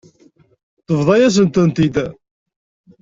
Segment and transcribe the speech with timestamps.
[0.87, 1.95] Tebḍa-yasent-tent-id.